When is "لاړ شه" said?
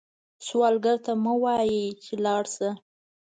2.23-2.69